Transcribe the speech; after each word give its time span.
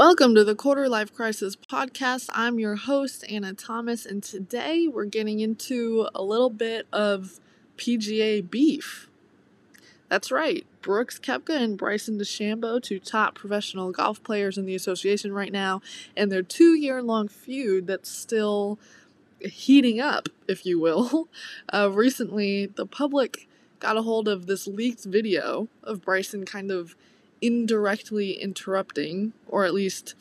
Welcome 0.00 0.34
to 0.36 0.44
the 0.44 0.54
Quarter 0.54 0.88
Life 0.88 1.12
Crisis 1.14 1.56
podcast. 1.56 2.30
I'm 2.32 2.58
your 2.58 2.76
host, 2.76 3.22
Anna 3.28 3.52
Thomas, 3.52 4.06
and 4.06 4.22
today 4.22 4.88
we're 4.88 5.04
getting 5.04 5.40
into 5.40 6.08
a 6.14 6.22
little 6.22 6.48
bit 6.48 6.86
of 6.90 7.38
PGA 7.76 8.40
beef. 8.48 9.10
That's 10.08 10.32
right, 10.32 10.64
Brooks 10.80 11.18
Koepka 11.18 11.50
and 11.50 11.76
Bryson 11.76 12.18
DeChambeau, 12.18 12.82
two 12.82 12.98
top 12.98 13.34
professional 13.34 13.92
golf 13.92 14.24
players 14.24 14.56
in 14.56 14.64
the 14.64 14.74
association 14.74 15.34
right 15.34 15.52
now, 15.52 15.82
and 16.16 16.32
their 16.32 16.42
two 16.42 16.74
year 16.74 17.02
long 17.02 17.28
feud 17.28 17.86
that's 17.86 18.10
still 18.10 18.78
heating 19.38 20.00
up, 20.00 20.30
if 20.48 20.64
you 20.64 20.80
will. 20.80 21.28
Uh, 21.74 21.90
recently, 21.92 22.64
the 22.64 22.86
public 22.86 23.46
got 23.80 23.98
a 23.98 24.02
hold 24.02 24.28
of 24.28 24.46
this 24.46 24.66
leaked 24.66 25.04
video 25.04 25.68
of 25.84 26.00
Bryson 26.00 26.46
kind 26.46 26.70
of 26.70 26.96
indirectly 27.42 28.32
interrupting, 28.32 29.32
or 29.46 29.64
at 29.64 29.74
least 29.74 30.14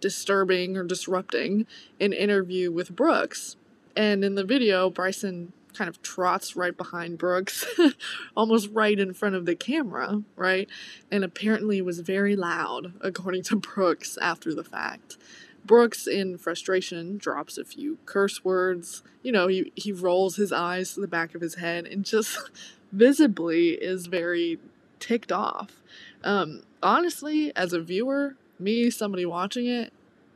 disturbing 0.00 0.76
or 0.76 0.84
disrupting, 0.84 1.66
an 2.00 2.12
interview 2.12 2.70
with 2.70 2.94
Brooks. 2.94 3.56
And 3.96 4.24
in 4.24 4.34
the 4.34 4.44
video, 4.44 4.90
Bryson 4.90 5.52
kind 5.74 5.88
of 5.88 6.02
trots 6.02 6.54
right 6.54 6.76
behind 6.76 7.18
Brooks, 7.18 7.64
almost 8.36 8.68
right 8.72 8.98
in 8.98 9.14
front 9.14 9.34
of 9.34 9.46
the 9.46 9.54
camera, 9.54 10.22
right? 10.36 10.68
And 11.10 11.24
apparently 11.24 11.80
was 11.80 12.00
very 12.00 12.36
loud, 12.36 12.92
according 13.00 13.44
to 13.44 13.56
Brooks 13.56 14.18
after 14.20 14.54
the 14.54 14.64
fact. 14.64 15.16
Brooks, 15.64 16.06
in 16.06 16.38
frustration, 16.38 17.18
drops 17.18 17.56
a 17.56 17.64
few 17.64 17.98
curse 18.04 18.44
words. 18.44 19.02
You 19.22 19.32
know, 19.32 19.46
he, 19.46 19.72
he 19.76 19.92
rolls 19.92 20.36
his 20.36 20.52
eyes 20.52 20.94
to 20.94 21.00
the 21.00 21.08
back 21.08 21.34
of 21.34 21.40
his 21.40 21.54
head 21.56 21.86
and 21.86 22.04
just 22.04 22.50
visibly 22.92 23.70
is 23.70 24.06
very 24.06 24.58
ticked 25.02 25.32
off. 25.32 25.82
Um, 26.22 26.62
honestly, 26.80 27.54
as 27.56 27.72
a 27.72 27.80
viewer, 27.80 28.36
me, 28.58 28.88
somebody 28.88 29.26
watching 29.26 29.66
it, 29.66 29.92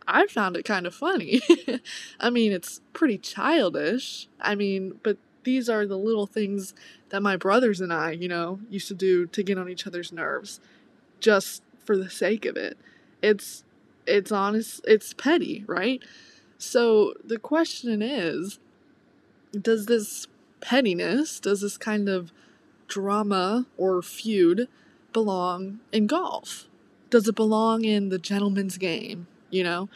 I 0.08 0.26
found 0.26 0.56
it 0.56 0.64
kind 0.64 0.86
of 0.86 0.94
funny. 0.94 1.40
I 2.20 2.30
mean, 2.30 2.52
it's 2.52 2.80
pretty 2.92 3.16
childish. 3.16 4.28
I 4.40 4.56
mean, 4.56 4.98
but 5.04 5.18
these 5.44 5.68
are 5.68 5.86
the 5.86 5.96
little 5.96 6.26
things 6.26 6.74
that 7.10 7.22
my 7.22 7.36
brothers 7.36 7.80
and 7.80 7.92
I, 7.92 8.10
you 8.10 8.26
know, 8.26 8.58
used 8.68 8.88
to 8.88 8.94
do 8.94 9.26
to 9.28 9.42
get 9.44 9.56
on 9.56 9.68
each 9.68 9.86
other's 9.86 10.12
nerves 10.12 10.60
just 11.20 11.62
for 11.84 11.96
the 11.96 12.10
sake 12.10 12.44
of 12.44 12.56
it. 12.56 12.76
It's 13.22 13.62
it's 14.06 14.32
honest, 14.32 14.80
it's 14.86 15.12
petty, 15.14 15.64
right? 15.66 16.02
So 16.58 17.14
the 17.24 17.38
question 17.38 18.02
is 18.02 18.58
does 19.52 19.86
this 19.86 20.26
pettiness, 20.60 21.38
does 21.38 21.60
this 21.60 21.78
kind 21.78 22.08
of 22.08 22.32
drama 22.88 23.66
or 23.76 24.02
feud 24.02 24.68
belong 25.12 25.80
in 25.92 26.06
golf? 26.06 26.68
Does 27.10 27.28
it 27.28 27.34
belong 27.34 27.84
in 27.84 28.08
the 28.08 28.18
gentleman's 28.18 28.78
game? 28.78 29.26
You 29.50 29.64
know, 29.64 29.88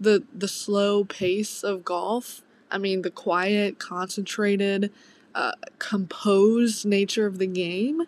the 0.00 0.24
the 0.34 0.48
slow 0.48 1.04
pace 1.04 1.62
of 1.62 1.84
golf. 1.84 2.42
I 2.70 2.78
mean, 2.78 3.02
the 3.02 3.10
quiet, 3.10 3.78
concentrated, 3.78 4.92
uh, 5.34 5.52
composed 5.78 6.84
nature 6.84 7.26
of 7.26 7.38
the 7.38 7.46
game. 7.46 8.02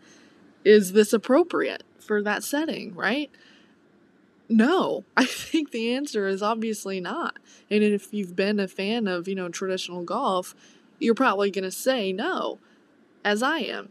Is 0.64 0.92
this 0.92 1.12
appropriate 1.12 1.84
for 1.98 2.22
that 2.22 2.42
setting? 2.42 2.94
Right? 2.94 3.30
No, 4.48 5.04
I 5.16 5.24
think 5.24 5.70
the 5.70 5.94
answer 5.94 6.26
is 6.26 6.42
obviously 6.42 7.00
not. 7.00 7.38
And 7.70 7.82
if 7.82 8.12
you've 8.12 8.34
been 8.34 8.58
a 8.58 8.68
fan 8.68 9.06
of, 9.06 9.28
you 9.28 9.34
know, 9.34 9.48
traditional 9.48 10.02
golf, 10.02 10.54
you're 10.98 11.14
probably 11.14 11.50
going 11.50 11.64
to 11.64 11.70
say 11.70 12.12
no, 12.12 12.58
as 13.24 13.42
I 13.42 13.58
am 13.58 13.90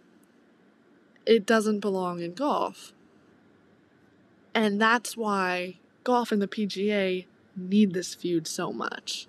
it 1.27 1.45
doesn't 1.45 1.81
belong 1.81 2.21
in 2.21 2.33
golf. 2.33 2.93
And 4.55 4.81
that's 4.81 5.15
why 5.15 5.75
golf 6.03 6.31
and 6.31 6.41
the 6.41 6.47
PGA 6.47 7.25
need 7.55 7.93
this 7.93 8.15
feud 8.15 8.47
so 8.47 8.71
much. 8.71 9.27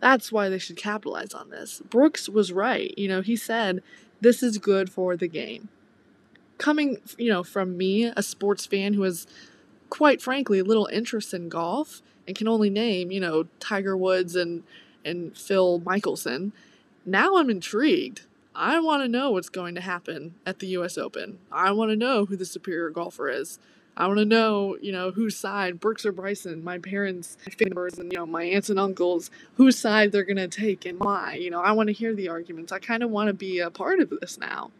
That's 0.00 0.32
why 0.32 0.48
they 0.48 0.58
should 0.58 0.76
capitalize 0.76 1.34
on 1.34 1.50
this. 1.50 1.82
Brooks 1.90 2.28
was 2.28 2.52
right. 2.52 2.96
You 2.96 3.08
know, 3.08 3.20
he 3.20 3.36
said 3.36 3.82
this 4.20 4.42
is 4.42 4.56
good 4.58 4.90
for 4.90 5.16
the 5.16 5.28
game. 5.28 5.68
Coming, 6.56 6.98
you 7.18 7.28
know, 7.30 7.42
from 7.42 7.76
me, 7.76 8.04
a 8.04 8.22
sports 8.22 8.64
fan 8.64 8.94
who 8.94 9.02
has 9.02 9.26
quite 9.90 10.22
frankly 10.22 10.62
little 10.62 10.86
interest 10.86 11.34
in 11.34 11.48
golf 11.48 12.00
and 12.26 12.36
can 12.36 12.48
only 12.48 12.70
name, 12.70 13.10
you 13.10 13.20
know, 13.20 13.46
Tiger 13.58 13.96
Woods 13.96 14.36
and 14.36 14.62
and 15.04 15.36
Phil 15.36 15.80
Mickelson, 15.80 16.52
now 17.06 17.36
I'm 17.36 17.50
intrigued. 17.50 18.22
I 18.54 18.80
want 18.80 19.02
to 19.02 19.08
know 19.08 19.30
what's 19.30 19.48
going 19.48 19.74
to 19.76 19.80
happen 19.80 20.34
at 20.44 20.58
the 20.58 20.68
US 20.68 20.98
Open. 20.98 21.38
I 21.52 21.70
want 21.72 21.90
to 21.90 21.96
know 21.96 22.26
who 22.26 22.36
the 22.36 22.44
superior 22.44 22.90
golfer 22.90 23.28
is. 23.28 23.58
I 23.96 24.06
want 24.06 24.18
to 24.18 24.24
know, 24.24 24.76
you 24.80 24.92
know, 24.92 25.10
whose 25.10 25.36
side, 25.36 25.78
Brooks 25.78 26.06
or 26.06 26.12
Bryson, 26.12 26.64
my 26.64 26.78
parents, 26.78 27.36
family 27.58 27.90
and, 27.98 28.12
you 28.12 28.18
know, 28.18 28.26
my 28.26 28.44
aunts 28.44 28.70
and 28.70 28.78
uncles, 28.78 29.30
whose 29.54 29.78
side 29.78 30.10
they're 30.10 30.24
going 30.24 30.36
to 30.36 30.48
take 30.48 30.86
and 30.86 30.98
why. 30.98 31.34
You 31.34 31.50
know, 31.50 31.60
I 31.60 31.72
want 31.72 31.88
to 31.88 31.92
hear 31.92 32.14
the 32.14 32.28
arguments. 32.28 32.72
I 32.72 32.78
kind 32.78 33.02
of 33.02 33.10
want 33.10 33.28
to 33.28 33.34
be 33.34 33.58
a 33.58 33.70
part 33.70 34.00
of 34.00 34.10
this 34.10 34.38
now. 34.38 34.70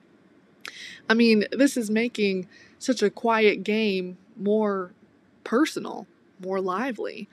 I 1.09 1.15
mean, 1.15 1.45
this 1.53 1.77
is 1.77 1.91
making 1.91 2.49
such 2.79 3.03
a 3.03 3.11
quiet 3.11 3.63
game 3.63 4.17
more 4.37 4.93
personal, 5.45 6.07
more 6.41 6.61
lively 6.61 7.29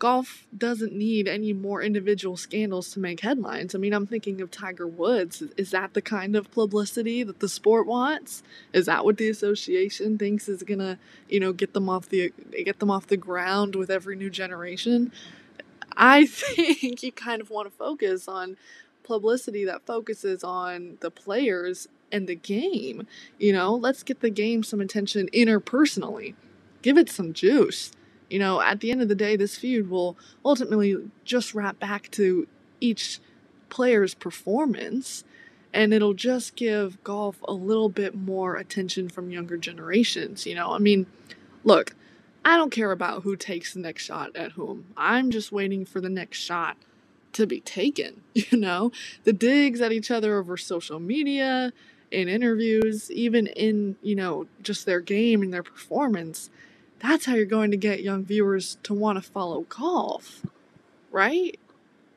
golf 0.00 0.46
doesn't 0.56 0.94
need 0.94 1.28
any 1.28 1.52
more 1.52 1.82
individual 1.82 2.36
scandals 2.36 2.90
to 2.90 2.98
make 2.98 3.20
headlines. 3.20 3.74
I 3.74 3.78
mean, 3.78 3.92
I'm 3.92 4.06
thinking 4.06 4.40
of 4.40 4.50
Tiger 4.50 4.86
Woods. 4.86 5.42
Is 5.58 5.70
that 5.70 5.92
the 5.92 6.00
kind 6.02 6.34
of 6.34 6.50
publicity 6.50 7.22
that 7.22 7.38
the 7.38 7.48
sport 7.48 7.86
wants? 7.86 8.42
Is 8.72 8.86
that 8.86 9.04
what 9.04 9.18
the 9.18 9.28
association 9.28 10.16
thinks 10.18 10.48
is 10.48 10.62
gonna, 10.62 10.98
you 11.28 11.38
know, 11.38 11.52
get 11.52 11.74
them 11.74 11.88
off 11.88 12.08
the 12.08 12.32
get 12.64 12.80
them 12.80 12.90
off 12.90 13.06
the 13.06 13.18
ground 13.18 13.76
with 13.76 13.90
every 13.90 14.16
new 14.16 14.30
generation? 14.30 15.12
I 15.94 16.26
think 16.26 17.02
you 17.02 17.12
kind 17.12 17.42
of 17.42 17.50
want 17.50 17.70
to 17.70 17.76
focus 17.76 18.26
on 18.26 18.56
publicity 19.04 19.66
that 19.66 19.84
focuses 19.86 20.42
on 20.42 20.96
the 21.00 21.10
players 21.10 21.88
and 22.10 22.26
the 22.26 22.34
game. 22.34 23.06
You 23.38 23.52
know, 23.52 23.74
let's 23.74 24.02
get 24.02 24.20
the 24.20 24.30
game 24.30 24.62
some 24.62 24.80
attention 24.80 25.28
interpersonally. 25.34 26.34
Give 26.80 26.96
it 26.96 27.10
some 27.10 27.34
juice 27.34 27.92
you 28.30 28.38
know, 28.38 28.60
at 28.60 28.80
the 28.80 28.90
end 28.90 29.02
of 29.02 29.08
the 29.08 29.14
day, 29.14 29.36
this 29.36 29.56
feud 29.56 29.90
will 29.90 30.16
ultimately 30.44 30.96
just 31.24 31.54
wrap 31.54 31.78
back 31.78 32.10
to 32.12 32.46
each 32.80 33.20
player's 33.68 34.14
performance 34.14 35.24
and 35.72 35.92
it'll 35.92 36.14
just 36.14 36.56
give 36.56 37.02
golf 37.04 37.36
a 37.46 37.52
little 37.52 37.88
bit 37.88 38.14
more 38.14 38.56
attention 38.56 39.08
from 39.08 39.30
younger 39.30 39.56
generations. 39.56 40.46
You 40.46 40.54
know, 40.54 40.72
I 40.72 40.78
mean, 40.78 41.06
look, 41.64 41.94
I 42.44 42.56
don't 42.56 42.72
care 42.72 42.90
about 42.90 43.22
who 43.22 43.36
takes 43.36 43.74
the 43.74 43.80
next 43.80 44.04
shot 44.04 44.34
at 44.34 44.52
whom. 44.52 44.86
I'm 44.96 45.30
just 45.30 45.52
waiting 45.52 45.84
for 45.84 46.00
the 46.00 46.08
next 46.08 46.38
shot 46.38 46.76
to 47.34 47.46
be 47.46 47.60
taken. 47.60 48.22
You 48.34 48.58
know, 48.58 48.90
the 49.24 49.32
digs 49.32 49.80
at 49.80 49.92
each 49.92 50.10
other 50.10 50.38
over 50.38 50.56
social 50.56 50.98
media, 50.98 51.72
in 52.10 52.28
interviews, 52.28 53.10
even 53.10 53.46
in, 53.48 53.96
you 54.02 54.14
know, 54.14 54.46
just 54.62 54.86
their 54.86 55.00
game 55.00 55.42
and 55.42 55.52
their 55.52 55.62
performance 55.62 56.50
that's 57.00 57.26
how 57.26 57.34
you're 57.34 57.46
going 57.46 57.70
to 57.70 57.76
get 57.76 58.02
young 58.02 58.24
viewers 58.24 58.78
to 58.84 58.94
want 58.94 59.22
to 59.22 59.30
follow 59.30 59.62
golf, 59.62 60.42
right? 61.10 61.58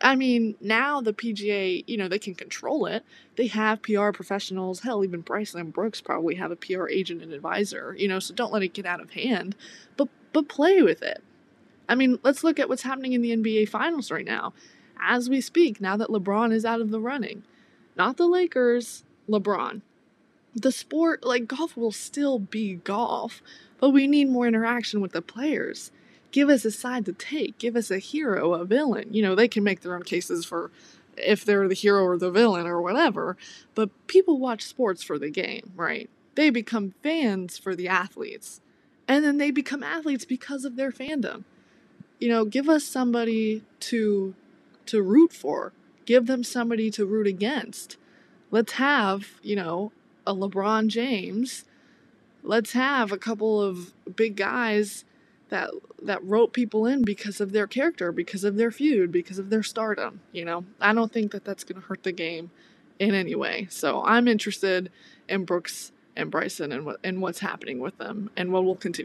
I 0.01 0.15
mean, 0.15 0.55
now 0.59 0.99
the 0.99 1.13
PGA, 1.13 1.85
you 1.87 1.95
know, 1.95 2.09
they 2.09 2.19
can 2.19 2.35
control 2.35 2.85
it. 2.85 3.05
They 3.37 3.47
have 3.47 3.81
PR 3.81 4.11
professionals. 4.11 4.81
Hell, 4.81 5.03
even 5.03 5.21
Bryson 5.21 5.71
Brooks 5.71 6.01
probably 6.01 6.35
have 6.35 6.51
a 6.51 6.57
PR 6.57 6.89
agent 6.89 7.23
and 7.23 7.31
advisor, 7.31 7.95
you 7.97 8.09
know, 8.09 8.19
so 8.19 8.33
don't 8.33 8.51
let 8.51 8.63
it 8.63 8.73
get 8.73 8.85
out 8.85 9.01
of 9.01 9.11
hand. 9.11 9.55
But 9.95 10.09
but 10.33 10.49
play 10.49 10.81
with 10.81 11.01
it. 11.01 11.23
I 11.87 11.95
mean, 11.95 12.19
let's 12.23 12.43
look 12.43 12.59
at 12.59 12.67
what's 12.67 12.81
happening 12.81 13.13
in 13.13 13.21
the 13.21 13.35
NBA 13.35 13.69
finals 13.69 14.11
right 14.11 14.25
now. 14.25 14.53
As 14.99 15.29
we 15.29 15.39
speak, 15.41 15.79
now 15.79 15.95
that 15.97 16.09
LeBron 16.09 16.51
is 16.51 16.65
out 16.65 16.81
of 16.81 16.91
the 16.91 16.99
running. 16.99 17.43
Not 17.95 18.17
the 18.17 18.25
Lakers, 18.25 19.03
LeBron. 19.29 19.81
The 20.55 20.71
sport, 20.71 21.23
like 21.23 21.47
golf, 21.47 21.75
will 21.75 21.91
still 21.91 22.39
be 22.39 22.75
golf, 22.75 23.41
but 23.79 23.89
we 23.89 24.07
need 24.07 24.29
more 24.29 24.47
interaction 24.47 25.01
with 25.01 25.11
the 25.11 25.21
players. 25.21 25.91
Give 26.31 26.49
us 26.49 26.65
a 26.65 26.71
side 26.71 27.05
to 27.05 27.13
take. 27.13 27.57
Give 27.57 27.75
us 27.75 27.91
a 27.91 27.99
hero, 27.99 28.53
a 28.53 28.65
villain. 28.65 29.13
You 29.13 29.21
know, 29.23 29.35
they 29.35 29.47
can 29.47 29.63
make 29.63 29.81
their 29.81 29.95
own 29.95 30.03
cases 30.03 30.45
for 30.45 30.71
if 31.17 31.45
they're 31.45 31.67
the 31.67 31.75
hero 31.75 32.03
or 32.03 32.17
the 32.17 32.31
villain 32.31 32.65
or 32.65 32.81
whatever, 32.81 33.37
but 33.75 33.89
people 34.07 34.39
watch 34.39 34.63
sports 34.63 35.03
for 35.03 35.19
the 35.19 35.29
game, 35.29 35.71
right? 35.75 36.09
They 36.35 36.49
become 36.49 36.95
fans 37.03 37.57
for 37.57 37.75
the 37.75 37.87
athletes. 37.87 38.61
And 39.07 39.23
then 39.23 39.37
they 39.37 39.51
become 39.51 39.83
athletes 39.83 40.25
because 40.25 40.65
of 40.65 40.75
their 40.75 40.91
fandom. 40.91 41.43
You 42.19 42.29
know, 42.29 42.45
give 42.45 42.69
us 42.69 42.83
somebody 42.83 43.63
to 43.81 44.33
to 44.85 45.01
root 45.01 45.33
for. 45.33 45.73
Give 46.05 46.25
them 46.25 46.43
somebody 46.43 46.89
to 46.91 47.05
root 47.05 47.27
against. 47.27 47.97
Let's 48.51 48.73
have, 48.73 49.39
you 49.41 49.55
know, 49.55 49.91
a 50.25 50.33
LeBron 50.33 50.87
James 50.87 51.65
let's 52.43 52.73
have 52.73 53.11
a 53.11 53.17
couple 53.17 53.61
of 53.61 53.93
big 54.15 54.35
guys 54.35 55.05
that 55.49 55.69
that 56.01 56.23
wrote 56.23 56.51
people 56.51 56.85
in 56.85 57.03
because 57.03 57.39
of 57.39 57.51
their 57.53 57.67
character, 57.67 58.11
because 58.11 58.43
of 58.43 58.57
their 58.57 58.71
feud, 58.71 59.11
because 59.11 59.39
of 59.39 59.49
their 59.49 59.63
stardom. 59.63 60.19
You 60.31 60.45
know, 60.45 60.65
I 60.81 60.93
don't 60.93 61.11
think 61.11 61.31
that 61.31 61.45
that's 61.45 61.63
going 61.63 61.81
to 61.81 61.87
hurt 61.87 62.03
the 62.03 62.11
game 62.11 62.51
in 62.99 63.13
any 63.13 63.35
way. 63.35 63.67
So 63.69 64.03
I'm 64.03 64.27
interested 64.27 64.91
in 65.29 65.45
Brooks 65.45 65.91
and 66.15 66.29
Bryson 66.29 66.71
and 66.71 66.85
what 66.85 66.99
and 67.03 67.21
what's 67.21 67.39
happening 67.39 67.79
with 67.79 67.97
them 67.97 68.29
and 68.35 68.51
what 68.51 68.65
will 68.65 68.75
continue. 68.75 69.01